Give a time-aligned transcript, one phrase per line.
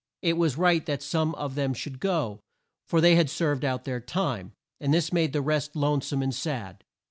[0.23, 2.39] It was right that some of them should go,
[2.87, 6.33] for they had served out their time, and this made the rest lone some and
[6.33, 6.83] sad.